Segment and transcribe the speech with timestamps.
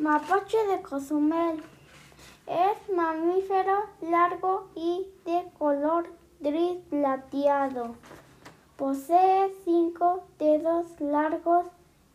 [0.00, 1.60] Mapache de Cozumel
[2.46, 6.06] es mamífero largo y de color
[6.38, 7.96] gris plateado.
[8.76, 11.66] Posee cinco dedos largos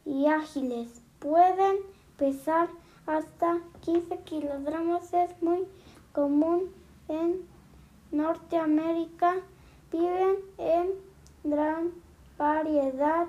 [0.06, 1.02] y ágiles.
[1.20, 1.76] Pueden
[2.18, 2.70] pesar
[3.06, 5.12] hasta 15 kilogramos.
[5.14, 5.68] Es muy
[6.14, 6.74] común
[7.10, 7.46] en
[8.14, 9.36] Norteamérica.
[9.92, 10.94] Viven en
[11.44, 11.92] gran
[12.38, 13.28] variedad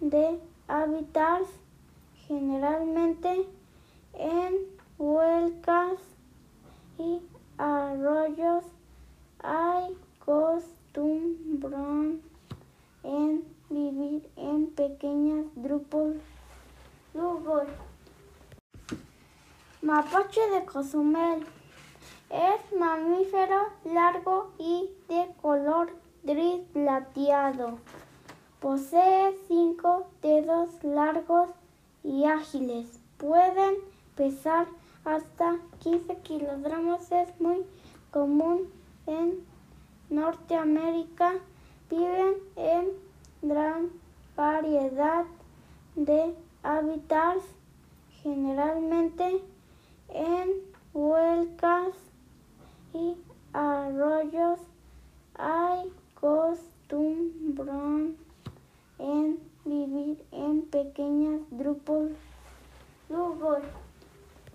[0.00, 1.48] de hábitats,
[2.26, 3.46] generalmente
[4.18, 4.54] en
[4.98, 5.98] huelgas
[6.98, 7.20] y
[8.06, 8.64] arroyos.
[9.42, 11.76] Hay costumbre
[13.02, 16.14] en vivir en pequeños grupos.
[19.82, 21.46] Mapache de Cozumel
[22.30, 25.90] es mamífero largo y de color
[26.24, 27.78] gris plateado.
[28.60, 31.50] Posee cinco dedos largos
[32.02, 33.00] y ágiles.
[33.16, 33.76] Pueden
[34.16, 34.66] pesar
[35.04, 37.10] hasta 15 kilogramos.
[37.12, 37.64] Es muy
[38.16, 38.72] común
[39.06, 39.44] en
[40.08, 41.34] Norteamérica,
[41.90, 42.88] viven en
[43.42, 43.90] gran
[44.34, 45.26] variedad
[45.96, 47.44] de hábitats,
[48.22, 49.42] generalmente
[50.08, 50.48] en
[50.94, 51.92] huelcas
[52.94, 53.16] y
[53.52, 54.60] arroyos.
[55.34, 58.16] Hay costumbrón
[58.98, 62.12] en vivir en pequeños grupos.